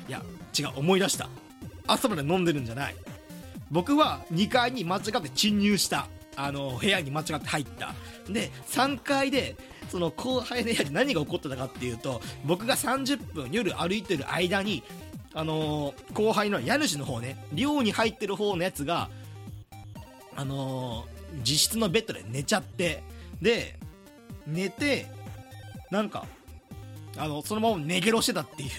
[0.08, 0.22] いや
[0.58, 1.30] 違う思い出した。
[1.88, 2.96] 朝まで飲んでるんじゃない。
[3.72, 6.08] 僕は2階に間違って侵入した。
[6.38, 7.94] あの部屋に間違って入った。
[8.30, 9.56] で3階で
[9.90, 14.84] その後輩の部屋で何が起こってたかっていうと僕が30分夜歩いてる間に
[15.34, 19.10] あのー、後輩の家主の方ね寮に入ってる方のやつが
[20.36, 23.04] あのー、自室のベッドで寝ちゃって
[23.42, 23.78] で
[24.48, 25.08] 寝て
[25.92, 26.26] なんか
[27.18, 28.70] あの、そのまま寝ゲロしてたっていう。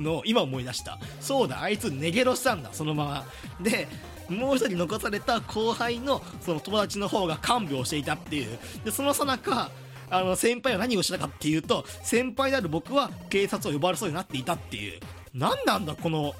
[0.00, 0.98] の今思い出した。
[1.20, 3.24] そうだ、あいつ寝ゲロしたんだ、そのまま。
[3.62, 3.88] で、
[4.28, 8.58] もう一人残された後輩のその友達の方が看病していたっていう。
[8.84, 9.70] で、そのさなか、
[10.08, 15.00] あの、先輩は何をしたかっていうと、先輩である僕は警察を呼ばれそうになっていたっていう。
[15.34, 16.34] 何なんだ、この、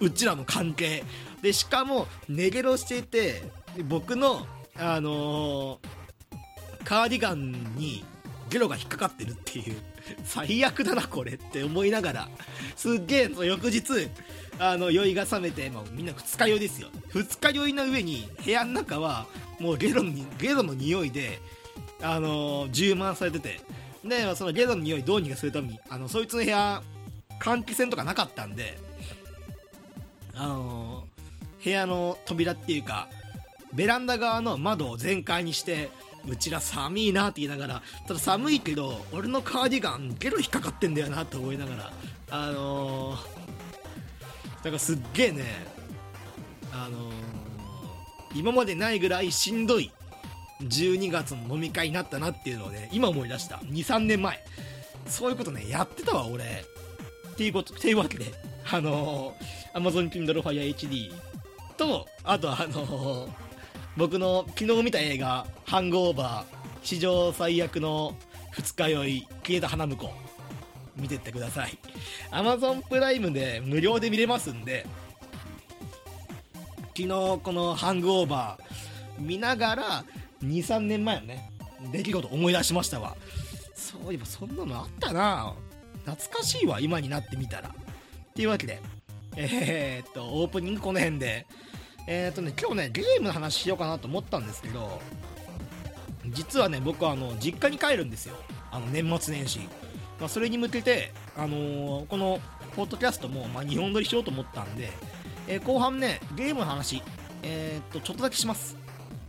[0.00, 1.04] うちらの関係。
[1.42, 3.42] で、しかも、寝ゲロしていて、
[3.84, 4.46] 僕の、
[4.78, 8.04] あのー、カーディガンに
[8.50, 9.76] ゲロが引っかかってるっていう。
[10.24, 12.28] 最悪だなこれって思いながら
[12.76, 14.08] すっげえ翌日
[14.58, 19.26] あの酔いが覚めて、まあ、みんな二日酔いですよ二日酔いの上に部屋の中は
[19.58, 21.38] もうゲロのゲロの匂いで
[22.02, 23.60] あの、充満されてて
[24.04, 26.82] でそのゲロの匂いどうにかするためにあのそいつの部屋
[27.38, 28.78] 換気扇とかなかったんで
[30.34, 31.04] あの、
[31.62, 33.08] 部屋の扉っていうか
[33.72, 35.90] ベランダ側の窓を全開にして
[36.28, 41.92] うちら寒いなって言いながらただ寒いけど俺のカーディガンゲロ引っかかってんだよなって思いながら
[42.30, 43.18] あのー、
[44.56, 45.44] だからすっげえね
[46.72, 47.12] あのー、
[48.34, 49.90] 今までないぐらいしんどい
[50.62, 53.56] 12月の飲み会になったなっていうのをね今思い出した。
[53.56, 54.44] 23年前。
[55.06, 56.44] そういうことねやってたわ俺。
[57.32, 58.26] っていうことっていうわけで
[58.70, 61.10] あのー、Amazon Kindle Fire HD
[61.78, 63.49] とあとあのー
[63.96, 68.16] 僕の昨日見た映画「ハングオーバー」史上最悪の
[68.52, 70.10] 二日酔い消えた花婿。
[70.96, 71.78] 見てってください。
[72.30, 74.86] Amazon プライムで無料で見れますんで。
[76.96, 78.64] 昨日この「ハングオーバー」
[79.22, 80.04] 見ながら
[80.44, 81.50] 23年前のね
[81.92, 83.16] 出来事思い出しましたわ。
[83.74, 85.54] そういえばそんなのあったな。
[86.04, 87.68] 懐かしいわ今になってみたら。
[87.68, 88.80] っていうわけで
[89.36, 91.46] えー、っとオープニングこの辺で
[92.06, 95.00] えっ、ー、とね、今日ね、ゲームの話しようかなと思ったんですけど、
[96.28, 98.36] 実はね、僕はあの、実家に帰るんですよ。
[98.70, 99.60] あの、年末年始。
[100.18, 102.40] まあ、それに向けて、あのー、この、
[102.76, 104.90] ポッドキャストも、まあ、日本撮りしようと思ったんで、
[105.48, 107.02] えー、後半ね、ゲームの話、
[107.42, 108.76] え、っと、ちょっとだけします。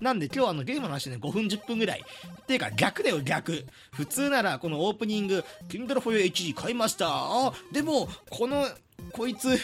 [0.02, 2.04] なんで今日はあのゲームの話ね、5分10分ぐらい。
[2.04, 3.66] っていうか逆だよ逆。
[3.92, 7.08] 普通ならこのオープニング、Kindle for HD 買いました。
[7.08, 8.66] あ、でも、この、
[9.14, 9.60] こいつ、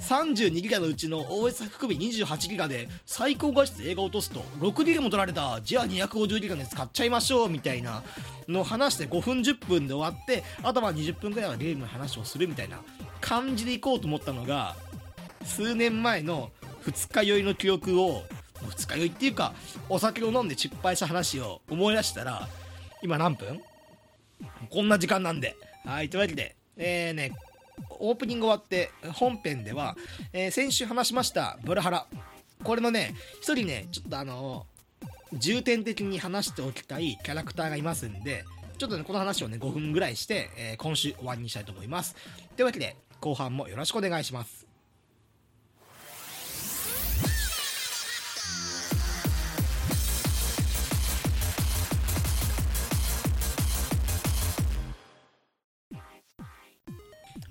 [0.00, 5.60] 32ギガのうちの OS 含め28ギガで最高画質映画落とすと6ギガも取られた。
[5.62, 8.02] じゃあ250ギガで使っちゃいましょうみたいな
[8.48, 12.80] の話して5分10分で終わってあとは20分ぐらいはゲームの話をするみたいな
[13.20, 14.76] 感じでいこうと思ったのが
[15.44, 18.22] 数年前の二日酔いの記憶を
[18.68, 19.54] 二日酔いっていうか
[19.88, 22.48] お酒を飲んで失敗した話を思い出したら
[23.02, 23.60] 今何分？
[24.70, 25.56] こんな時間なんで。
[25.86, 27.32] はいというわけでえーね
[27.98, 29.96] オープニング終わって本編では、
[30.32, 32.06] えー先週話しましたブラハラ。
[32.62, 34.66] これのね一人ねちょっとあの
[35.32, 38.44] 重点的に話しておきたいキャラクターがいますんで
[38.78, 42.14] ちょっとねこの話をね5分ぐらいして、えー今週終わりにしたいと思います。
[42.56, 44.63] というわけで後半もよろしくお願いします。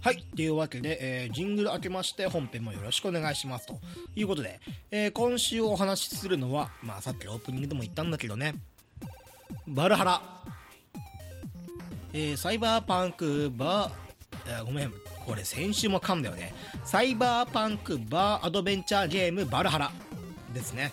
[0.03, 0.21] はい。
[0.35, 3.67] というわけで、えージングル開けまして本編もよろしくお願いします。
[3.67, 3.79] と
[4.17, 4.59] いうことで、
[4.91, 8.53] えー今週お話しするのは、まあさっきオープニングでも言ったんだけどね、
[9.65, 10.21] バルハラ。
[12.11, 14.93] えーサイバーパンクバー、あごめん、
[15.25, 16.53] これ先週も噛んだよね。
[16.83, 19.91] サイバーパンクバーアドベンチャーゲームバルハラ
[20.53, 20.91] ですね。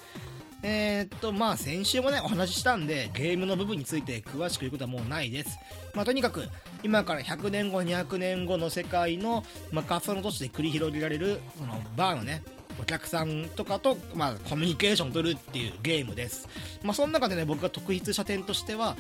[0.62, 5.58] えーっと、まあ先週もね、お話ししたんで、ゲームの部分について詳しく言うことはもうないです。
[5.94, 6.48] まあとにかく、
[6.82, 12.42] 今から100年後、200年後の世界の、まあ仮想の都市で繰り広げられる、そのバーのね、
[12.80, 16.48] お客さんとかと、まあ、コミュニケーションを取るっていうゲームです。
[16.82, 18.96] まあ、その中でね、僕が特筆した点としては、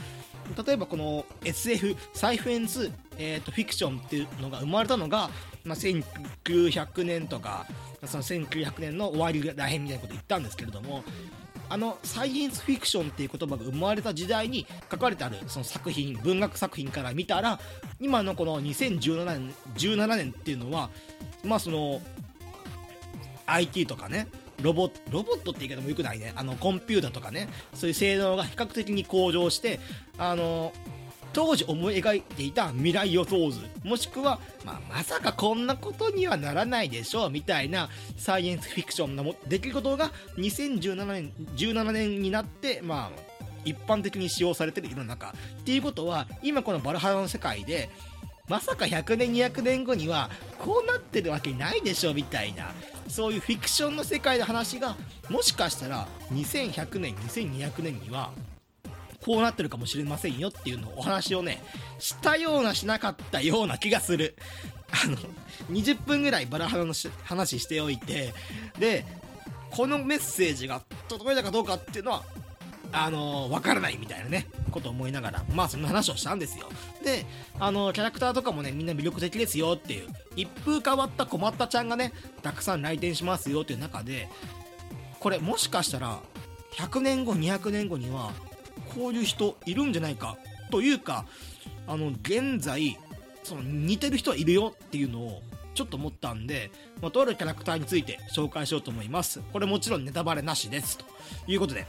[0.66, 5.30] 例えばこの SF、サイフェンス、えーと、フィクションっていうのが生まれたのが、
[5.64, 7.66] まあ、1900年とか、
[8.04, 11.02] その1900年の終わりらへんみたいなこと言ったんですけれども、
[11.70, 17.60] あのサイエンスフィクションっていう言葉が生まれた時代に書かれてあるその作品文学作品から見たら
[18.00, 20.90] 今のこの2017年 ,17 年っていうのは
[21.44, 22.02] まあその
[23.46, 24.26] IT とかね
[24.62, 26.32] ロボロボットって言い方もよくないね。
[26.36, 27.48] あのコンピューターとかね。
[27.72, 29.80] そういう性能が比較的に向上して
[30.18, 30.72] あの
[31.32, 33.60] 当時思い描いていた未来予想図。
[33.84, 43.20] もしくは、まあ、まさかこんなことにはならないでしょうみたいなサイエンスフィクションの出来事が2017年 ,17 年になって、まあ、
[43.64, 45.34] 一般的に使用されてる世の中。
[45.60, 47.90] っていうことは今このバルハラの世界で
[48.48, 52.72] まさか100年200年後にはこうなってるわけないでしょみたいな
[53.06, 54.96] そういうフィクションの世界の話が
[55.28, 58.32] もしかしたら2100年2200年には
[59.24, 61.62] こうなってるかもしれませんよっていうのをお話をね
[61.98, 64.34] したようなしなかったような気がする。
[64.90, 65.16] あの
[65.70, 68.34] 20分ぐらいバラハラの話しておいて
[68.76, 69.06] で
[69.70, 72.24] このメッセージが届いたかどうかっていうのは
[72.92, 76.68] あのわからないみたいなねことを思いながらまあそんな話をしたんですよ。
[77.04, 77.24] で
[77.58, 84.28] あのキャラクターとかもねみんな魅力的ですよっていう一風変わった困ったちゃんがねたくさん来店しますよっていう中で
[85.20, 86.18] これもしかしたら
[86.74, 88.32] 100年後200年後には
[88.80, 90.36] こういう人いるんじゃないか
[90.70, 91.26] というか
[91.86, 92.98] あの現在
[93.42, 95.42] その似てる人はいるよっていうのを
[95.74, 99.40] ちょっと思ったんで、まあ、とあるキャラクターについて紹介しようと思います。
[99.52, 100.98] これもちろんネタバレなしです。
[100.98, 101.04] と
[101.46, 101.86] いうことで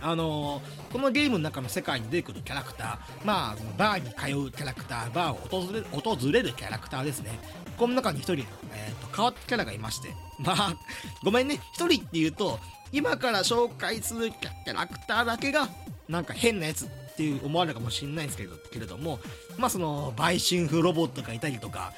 [0.00, 7.38] あのーこのゲームの中の世界に出てくるキャラクターまあそのバーに通うキャラクターバーを訪れる訪れるキャラクターですね。
[7.76, 10.08] この中に一人、えーと変わったキャラがいまして
[10.38, 10.76] まあ
[11.22, 11.60] ごめんね。
[11.74, 12.58] 一人っていうと
[12.92, 15.68] 今から紹介するキャラクターだけが
[16.08, 19.18] なんか変なやつっていう思われるかもしれないんですけどけれども
[19.58, 21.92] まあその売春風ロボットがいたりとか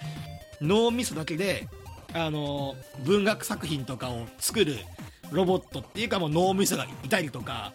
[0.60, 1.68] 脳みそだけで
[2.12, 2.74] あの
[3.04, 4.76] 文学作品とかを作る
[5.30, 7.72] ロボットっていうかもう脳みそがいたりとか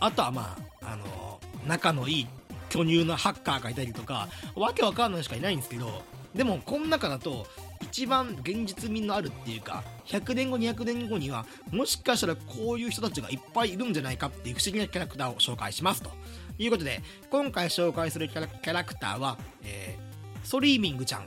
[0.00, 2.28] あとはまああの仲のいい
[2.68, 6.02] 巨乳なハッカーがいたりとかわけわかんないしかいないんですけど
[6.34, 7.46] でもこの中だと
[7.84, 16.10] 一番現実味のあるっていうか100年後200年後にはもしかしたらこういう人たちがいっぱいいるんじゃないかっていう不思議なキャラクターを紹介しますと。
[16.56, 21.26] いうことで今回紹介するキャラクターは、えーストリーミングちゃん。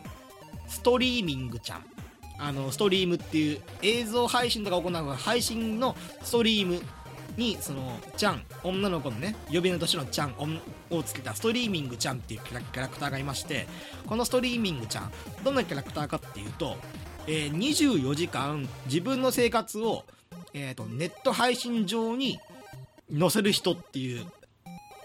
[0.68, 1.86] ストリーミングちゃん。
[2.40, 6.80] あのストリームっていう映像配信とか行う配信のストリーム
[7.38, 10.34] にそのちゃん女の子のね呼び名としてのちゃん
[10.90, 13.68] をつけたストリーミングちゃんっていうキャラクターがいまして
[14.08, 15.12] このストリーミングちゃん
[15.44, 16.76] どんなキャラクターかっていうと、
[17.28, 20.04] えー24時間自分の生活を、
[20.54, 22.40] えー、とネット配信上に
[23.18, 24.26] 載せる人っていう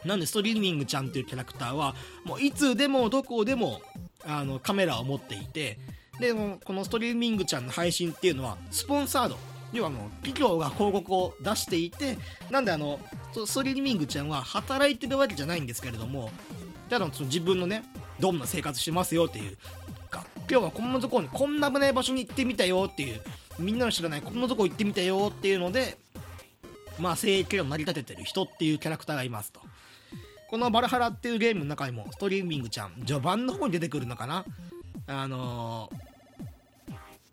[0.04, 3.80] なんでストリーミングちゃんっていうキャラクターはもういつでもどこでも
[4.24, 5.78] あのカメラを持っていて
[6.20, 9.51] でもこのストリーミングちゃんの配信っていうのはスポンサード。
[9.72, 12.18] 要はもう企業が広告を出していて
[12.50, 13.00] なんであの
[13.32, 16.30] ストリーミングちゃんは働いてるわけじゃないんですけれども
[16.90, 17.84] ただその自分のね
[18.20, 19.56] どんな生活してますよっていう
[20.50, 23.20] 今日はこんなとこにこんな危ない場所に行ってみたよっていう
[23.58, 25.96] みんなの知らないこんなとこ行ってみたよっていうので
[26.98, 29.60] まあ聖域を成り立ててる人っていうキャラクターがいますと。
[30.50, 34.44] このバルハラっていうゲームの中にもストリーミングちゃん序盤の方に出てくるのかな。
[35.06, 36.11] あのー、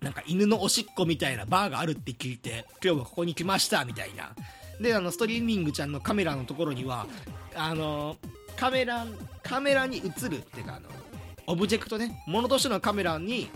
[0.02, 4.32] なんか犬のおしっこみたいなバーがあるって聞いて今日はここに来ましたみたいな。
[4.80, 7.06] であのストリーミングちゃんのカメラのところには
[7.54, 8.16] あの、
[8.56, 9.06] カメラ
[9.44, 10.88] カメラに映るっていうかあの
[11.48, 13.50] オブジェクトねものとしてのカメラに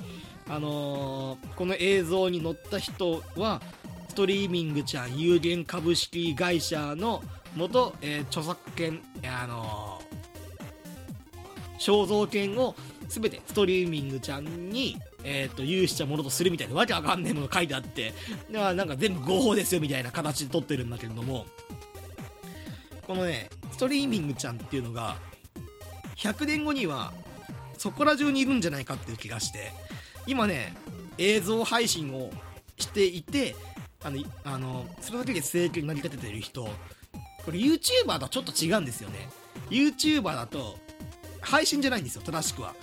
[0.50, 3.62] あのー、この映像に載った人は
[4.10, 7.24] ストリーミングちゃん有限株式会社の
[7.56, 12.76] 元、えー、著作権、あのー、肖像権を
[13.08, 18.14] 全てストリーミングちゃんに、えーと、有したものとするみたいなわけわかんねえもの書いてあって
[18.52, 21.46] だからなんか全部合法ですよみたいな形で撮ってるんだけれども
[23.08, 25.16] このねストリーミングちゃんっていうのが
[26.18, 27.14] 100年後には
[27.78, 29.72] そこら中にいるんじゃないかっていう気がして
[30.28, 30.76] 今ね
[31.18, 32.32] 映像配信を
[32.78, 33.56] していて
[34.04, 36.68] あのあのそれだけで生計に成り立ててる人
[37.46, 39.28] これ YouTuber とはちょっと違うんですよね。
[39.70, 40.78] YouTuber だと
[41.42, 42.74] 配信じゃないんですよ正しくは。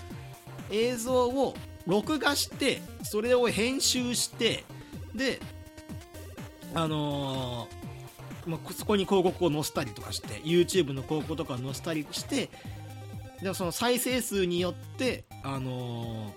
[0.70, 1.54] 映像を
[1.86, 4.64] 録画してそれを編集して
[5.14, 5.40] で
[6.74, 12.48] あのー、まあ、そこに広告を載せたりとかして YouTube の広告とか載せたりして
[13.42, 16.32] でその再生数によって、あのー、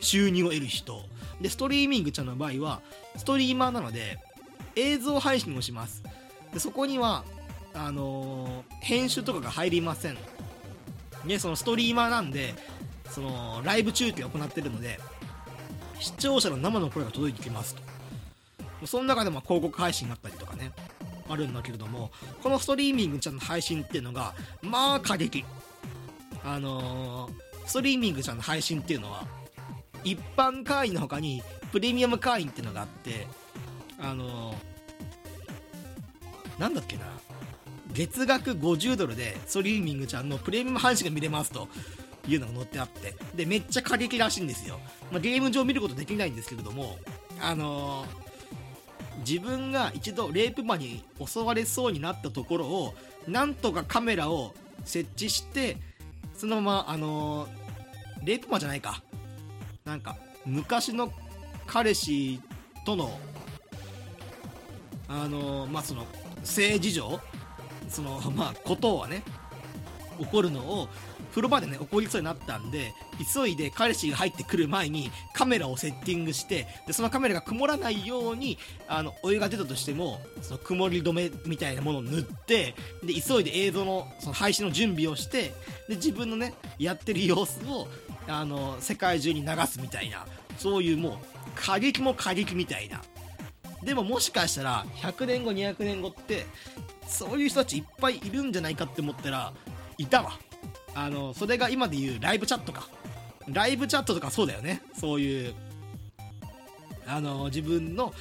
[0.00, 1.00] 収入を得る人。
[1.40, 2.80] でストリーミングちゃんの場合は
[3.16, 4.18] ストリーマーなので
[4.74, 6.02] 映像配信をします。
[6.52, 7.24] でそこには
[7.74, 10.18] あのー、編集とかが入りません。
[11.26, 12.54] でそのストリーマーなんで
[13.10, 14.98] そのライブ中継を行ってるので
[16.00, 18.86] 視聴者の生の声が届いてきますと。
[18.86, 20.70] その中でも広告配信があったりとかね
[21.28, 25.44] あるんだけれどもこのストリーミングちゃんの配信っていうのがまあ過激。
[26.44, 27.32] あのー、
[27.66, 29.26] ストリーミングちゃんの配信っていうのは
[30.04, 31.42] 一般会員の他に
[31.72, 33.26] プレミアム会員っていうのがあって
[34.00, 37.02] あのー、なんだっけな
[37.92, 41.68] 月額50ドルでストリーミングちゃんのプレミアム配信が見れますと。
[42.28, 43.14] いうのが載ってあって。
[43.34, 44.78] でめっちゃ過激らしいんですよ、
[45.10, 46.98] まあ、ゲーム上見ることできないんですけれども
[47.40, 48.08] あのー、
[49.26, 52.94] 自分が一度レイプ魔に襲われそうになったところを
[53.26, 55.76] なんとかカメラを設置して
[56.34, 57.50] そのままあのー、
[58.24, 59.02] レイプ魔じゃないか。
[59.84, 61.10] なんか昔の
[61.66, 62.40] 彼氏
[62.84, 63.18] との
[65.08, 66.06] あのー、まあその
[66.44, 67.20] 性事情
[67.88, 69.22] そのまあことはね
[70.18, 70.88] 起こるのを
[71.38, 72.92] 風呂場でね起こりそうになったんで
[73.32, 82.74] 急いで彼氏が入ってくる前にカメラをセッティングしてでそのカメラが曇らないようにあのお湯が出たとしてもその曇り止めみたいなものを塗って
[83.04, 85.54] で急いで映像のその配信の準備をして
[85.88, 87.86] で自分のねやってる様子を
[88.26, 90.26] あの世界中に流すみたいな
[90.58, 91.12] そういうもう
[91.54, 93.00] 過激も過激みたいな。
[93.84, 96.46] でももしかしたら100年後200年後って
[97.06, 99.52] そういう人たちいっぱいいるんじゃないかって思ったら
[99.98, 100.32] いたわ。
[101.04, 102.88] あのそれが今で言うライブチャットか。
[103.48, 104.82] ライブチャットとかそうだよね。
[104.98, 105.54] そういう
[107.06, 108.12] あの自分の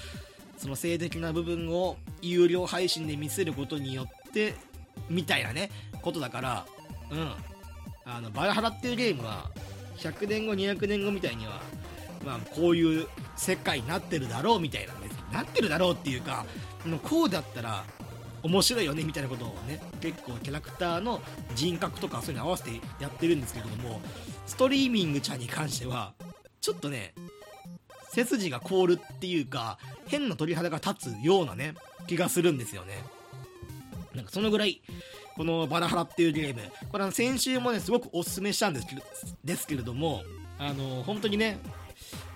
[0.58, 4.56] その性的な部分を有料配信で見せることによって
[5.10, 5.70] みたいなね
[6.02, 6.66] ことだから
[7.12, 7.32] うん。
[8.10, 9.52] あのバラハラっていうゲームは
[9.98, 11.60] 100年後200年後みたいには
[12.26, 16.46] まあこういう世界になってるだろうみたいなねなってるだろうっていうか
[17.04, 17.84] こうだったら
[18.48, 21.22] 面白いよねみたいなことをね結構キャラクターの
[21.54, 24.02] 人格とかそういうの合わせてやってるんですけれども
[24.46, 26.14] ストリーミングちゃんに関しては
[26.62, 27.14] ちょっとね
[28.10, 31.76] 背筋が凍るっていうか変な鳥肌が立つようなね
[32.08, 33.04] 気がするんですよね。
[34.16, 34.82] なんかそのぐらい
[35.36, 38.96] このバラハラっていうゲームこれは先週もねすごくおすすめしたんですけ
[39.44, 40.24] ですけれども
[40.58, 41.60] あの本当にね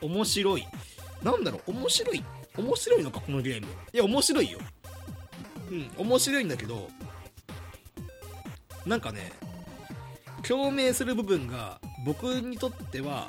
[0.01, 0.67] 面白い。
[1.23, 2.23] なんだろう面白い
[2.57, 3.67] 面白いのかこのゲーム。
[3.93, 4.59] いや面白いよ。
[5.71, 5.91] うん。
[5.97, 6.89] 面白いんだけど
[8.85, 9.31] なんかね
[10.47, 13.27] 共鳴する部分が僕にとっては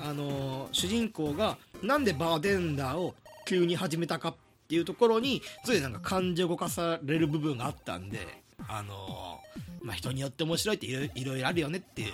[0.00, 3.14] あのー、主人公がなんでバーテンダーを
[3.46, 4.34] 急に始めたかっ
[4.68, 12.12] ていうところにそれでなんか感情動かされる部分があったんであのー、まあ、人によって面白いっていろいろあるよねっていう、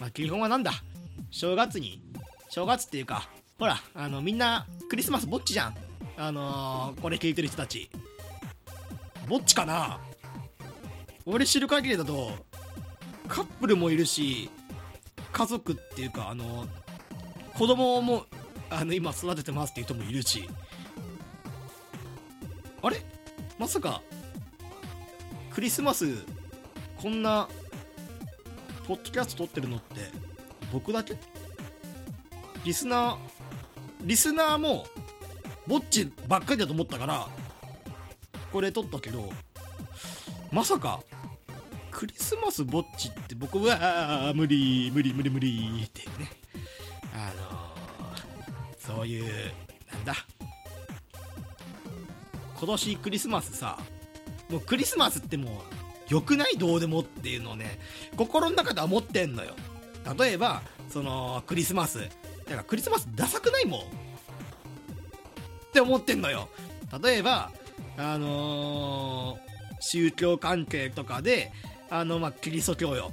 [0.00, 0.72] まあ、基本はなんだ
[1.30, 2.00] 正月に
[2.48, 3.28] 正月っていうか
[3.58, 5.74] ほらあのみんなクリスマスぼっちじゃん。
[6.16, 7.90] あのー、これ聞いてる人たち。
[9.28, 9.98] ぼっちかな？
[11.26, 12.32] 俺知る限りだと
[13.28, 14.50] カップルもいるし
[15.32, 16.66] 家族っていうかあの
[17.54, 18.26] 子供も
[18.70, 20.48] あの今育ててますっていう人もいるし。
[22.82, 23.02] あれ？
[23.58, 24.02] まさか
[25.50, 26.24] クリスマス
[27.00, 27.48] こんな
[28.86, 30.10] ポッドキャスト撮ってるのって
[30.70, 31.16] 僕だけ？
[32.64, 33.16] リスナー
[34.02, 34.84] リスナーも
[35.66, 37.26] ぼっちばっかりだと思ったから
[38.54, 39.32] これ撮ったけど
[40.52, 41.00] まさか
[41.90, 46.30] クリスマスぼっちって僕は無理無理無理無理っていうね。
[47.12, 49.24] あのー、そういう
[49.92, 50.14] なんだ。
[52.56, 53.76] 今年クリスマスさ
[54.48, 55.52] もうクリスマスってもう
[56.08, 57.80] 良くないどうでもっていうのをね
[58.16, 59.54] 心の中では思ってんのよ。
[60.16, 61.98] 例えばそのクリスマス。
[62.44, 63.80] だからクリスマスダサくないもん。
[63.80, 63.82] っ
[65.72, 66.48] て思ってんのよ。
[67.02, 67.50] 例えば
[67.96, 71.52] あのー、宗教関係とかで
[71.90, 73.12] あのまあキリスト教よ。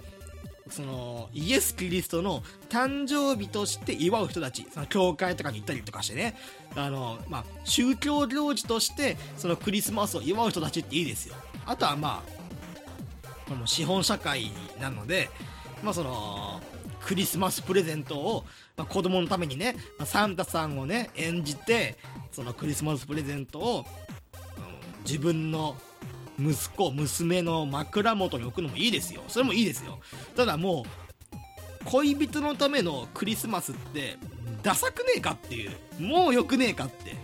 [0.69, 6.37] そのイエス・キリストの誕生日として祝う人たちその教会とかに行ったりとかしてね。
[6.75, 11.35] あの、まあ、宗教行事としてそのクリスマスを祝う人たちっていいですよ。
[11.65, 12.41] あとはまあ
[13.49, 15.29] この資本社会なので、
[15.83, 16.61] まあ、その
[17.01, 18.45] クリスマスプレゼントを、
[18.77, 21.97] まあ、子供のためにね、ま、サンタさんをね演じて
[22.31, 23.85] そのクリスマスプレゼントを、
[25.05, 25.75] 自分の
[26.39, 29.21] 息子娘の枕元に置くのもいいですよ。
[29.27, 29.99] それもいいですよ。
[30.35, 34.17] ただもう恋人のためのクリスマスって
[34.63, 35.71] ダサくねえかっていう。
[35.99, 37.15] もうよくねえかって。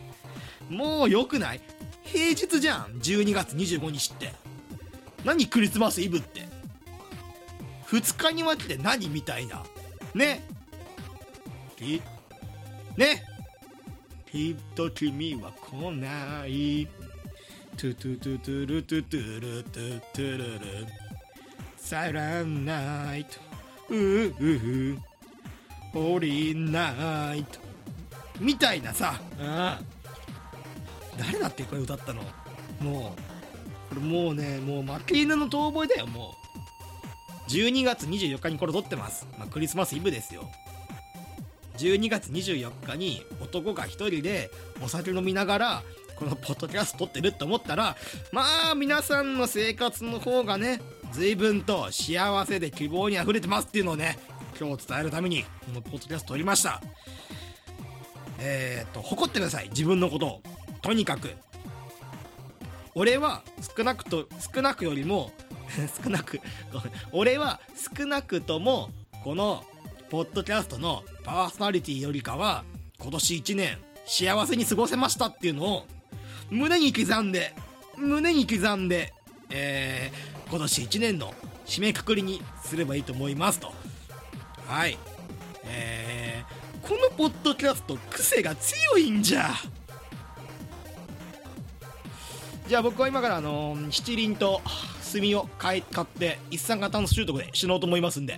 [0.69, 1.61] もうよくない。
[2.03, 2.99] 平日じゃん。
[2.99, 4.33] 12月25日って。
[5.23, 6.47] 何クリスマスイブって。
[7.87, 9.63] 2日に分けて何みたいな。
[10.13, 10.43] ね。
[12.97, 13.23] ね。
[14.31, 16.87] きっと君は来ない。
[17.77, 20.59] トゥトゥトゥトゥルトゥトゥルトゥトゥルル。
[21.77, 23.39] サイランナイト。
[23.91, 24.97] ううう。
[25.93, 27.59] ホーリーナイト。
[28.39, 29.21] みたいなさ、
[31.19, 32.23] 誰だってこれ歌ったの？
[32.81, 33.15] も
[33.91, 33.93] う。
[33.93, 36.33] これもうねもう負け犬の遠吠えだよも
[37.47, 37.51] う。
[37.51, 40.49] 12月24日にこれ撮ってます、まあ、クリスマスイブですよ。
[41.77, 44.49] 12月24日に男が1人で
[44.83, 45.83] お酒飲みながら
[46.17, 47.95] このポッドキャスト撮ってるって思ったら
[48.31, 54.17] まあ皆さんの生活の方がね随分と幸せで希望にあふれてますっていうのをね
[54.59, 56.81] 今日伝えるためにこのポッドキャスト撮りました。
[58.39, 59.69] えー、っと誇ってください。
[59.69, 60.41] 自分のことを。
[60.81, 61.31] とにかく。
[62.95, 63.43] 俺は
[63.77, 65.31] 少なくと少なくよりも
[66.03, 66.41] 少なく
[67.11, 67.59] 俺は
[67.95, 68.89] 少なくとも
[69.23, 69.63] この
[70.09, 72.63] ポッドキャストのパーソナリティよりかは
[72.97, 75.87] 今年1年幸せに過ごせましたっていうのを
[76.49, 77.53] 胸に刻んで
[77.97, 79.13] 胸に刻んで、
[79.49, 81.33] えー、今年1年の
[81.65, 83.73] 締めくくりにすればいいと思いますと。
[84.67, 84.97] はい。
[85.65, 89.49] えー、このポッドキャスト癖が強いんじゃ。
[92.67, 94.61] じゃあ僕は今からあのー、七輪と
[95.07, 98.37] 炭を買い買って一酸化炭素中毒で死のうと思いますんで、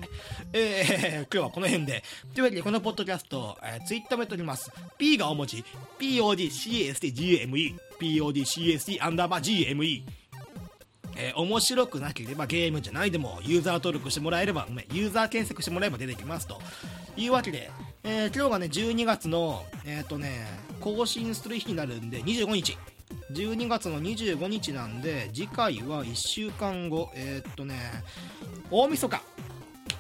[0.54, 2.04] えー、今日はこの辺で。
[2.34, 4.72] というわけで、このポッドキャスト、えー、ツイッターもやっております。
[4.98, 5.64] P が大文字、
[6.00, 10.04] PODCASTGME、PODCAST アンダーバー GME。
[11.22, 16.62] えー、面白くなければゲームじゃないでもユーザー登録してもらえれば、ユーザー検索してもらえば出てきますと
[17.18, 17.70] いうわけで、
[18.04, 20.48] えー、今日がね、12月の、えっ、ー、とね、
[20.80, 22.78] 更新する日になるんで、25日。
[23.32, 27.12] 12月の25日なんで次回は1週間後。
[27.16, 27.76] えー、っとね
[28.72, 29.22] 大晦日。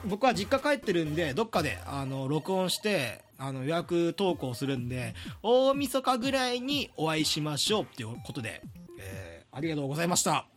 [0.06, 8.62] 僕は実家帰ってるんでどっかであの録音してあの予約投稿するんで大晦日ぐらいにお会いしましょうっていうことで、
[9.00, 10.48] えー、ありがとうございました。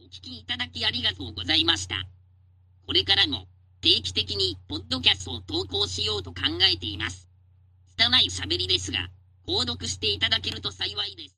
[0.00, 1.96] お聞きいただきありがとうございました。
[2.86, 3.46] これからも
[3.80, 6.42] 定期的にポッドキャストを投稿しようと考
[6.72, 7.28] えています。
[7.96, 9.08] 拙い喋りですが
[9.46, 11.34] 購読していただけると幸いです。